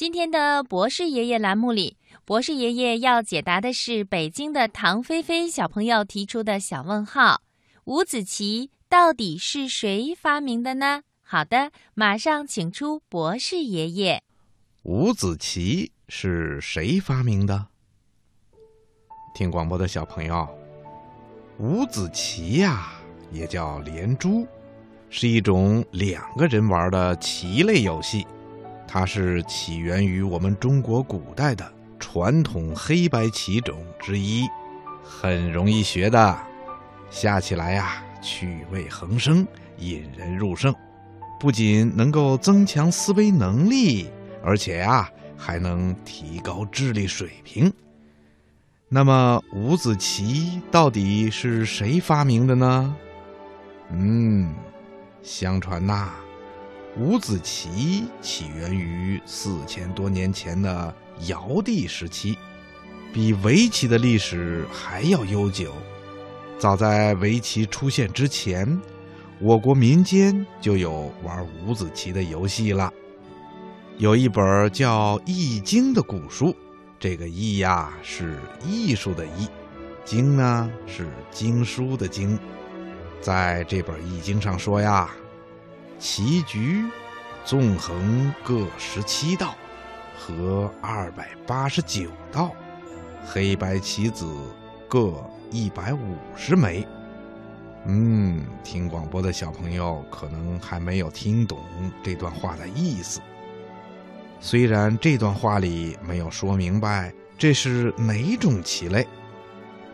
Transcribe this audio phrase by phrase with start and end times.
[0.00, 7.42] 今天的博士爷爷栏目里，博士爷爷要解答的是北京的唐菲菲小朋友提出的小问号：
[7.84, 11.02] 五子棋到底是谁发明的呢？
[11.20, 14.22] 好的，马上请出博士爷爷。
[14.84, 17.66] 五子棋是谁发明的？
[19.34, 20.48] 听广播的小朋友，
[21.58, 22.90] 五子棋呀，
[23.30, 24.48] 也叫连珠，
[25.10, 28.26] 是一种两个人玩的棋类游戏。
[28.92, 34.48] 它是起源于我们中国古代的传统黑白棋种之一，
[35.00, 36.36] 很容易学的，
[37.08, 39.46] 下起来呀趣味横生，
[39.78, 40.74] 引人入胜。
[41.38, 44.10] 不仅能够增强思维能力，
[44.42, 47.72] 而且呀还能提高智力水平。
[48.88, 52.96] 那么五子棋到底是谁发明的呢？
[53.92, 54.52] 嗯，
[55.22, 56.10] 相传呐。
[56.98, 60.92] 五子棋起源于四千多年前的
[61.28, 62.36] 尧帝时期，
[63.12, 65.72] 比围棋的历史还要悠久。
[66.58, 68.78] 早在围棋出现之前，
[69.38, 72.92] 我国民间就有玩五子棋的游戏了。
[73.96, 76.54] 有一本叫《易经》的古书，
[76.98, 79.48] 这个“易”呀是艺术的“艺
[80.04, 82.36] ”，“经”呢是经书的“经”。
[83.22, 85.08] 在这本《易经》上说呀。
[86.00, 86.82] 棋局
[87.44, 89.54] 纵横各十七道，
[90.18, 92.52] 和二百八十九道，
[93.26, 94.26] 黑白棋子
[94.88, 96.88] 各一百五十枚。
[97.84, 101.58] 嗯，听广播的小朋友可能还没有听懂
[102.02, 103.20] 这段话的意思。
[104.40, 109.06] 虽然这段话里没有说明白这是哪种棋类，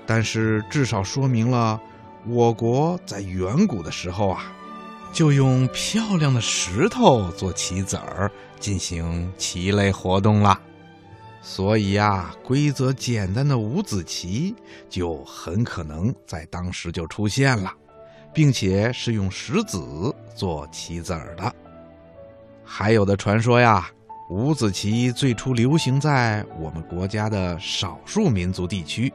[0.06, 1.80] 但是至少说明了
[2.28, 4.52] 我国在远古的时候啊。
[5.16, 10.60] 就用漂亮的石头做棋子儿进行棋类活动了，
[11.40, 14.54] 所以呀，规则简单的五子棋
[14.90, 17.72] 就很可能在当时就出现了，
[18.34, 21.50] 并且是用石子做棋子儿的。
[22.62, 23.88] 还有的传说呀，
[24.28, 29.10] 五子棋最初流行在我们国家的少数民族地区，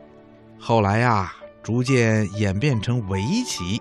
[0.57, 3.79] 后来呀，逐渐演变成围棋。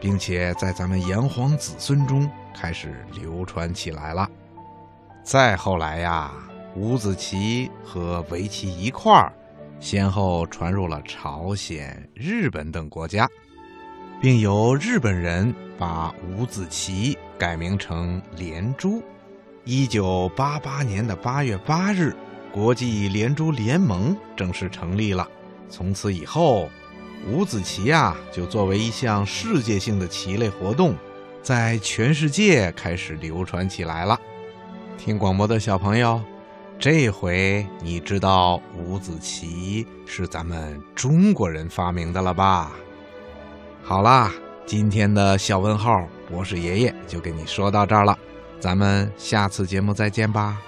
[0.00, 4.28] 并且在咱们炎黄子孙中开始流传起来了。
[5.22, 6.32] 再后来呀，
[6.74, 9.32] 五子棋和围棋一块儿，
[9.80, 13.28] 先后传入了朝鲜、日本等国家，
[14.20, 19.02] 并由日本人把五子棋改名成连珠。
[19.64, 22.14] 一九八八年的八月八日，
[22.52, 25.28] 国际连珠联盟正式成立了。
[25.68, 26.68] 从此以后。
[27.28, 30.94] 五子棋呀，就作为一项世界性的棋类活动，
[31.42, 34.18] 在全世界开始流传起来了。
[34.96, 36.20] 听广播的小朋友，
[36.78, 42.72] 这回你知道五子棋是咱们中国人发明的了吧？
[43.82, 44.32] 好啦，
[44.64, 48.18] 今天的小问号博士爷爷就跟你说到这儿了，
[48.60, 50.58] 咱们下次节目再见吧。